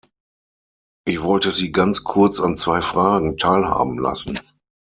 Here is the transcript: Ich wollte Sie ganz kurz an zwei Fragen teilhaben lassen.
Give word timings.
Ich 1.05 1.21
wollte 1.21 1.51
Sie 1.51 1.71
ganz 1.71 2.03
kurz 2.03 2.39
an 2.39 2.57
zwei 2.57 2.81
Fragen 2.81 3.37
teilhaben 3.37 3.99
lassen. 3.99 4.39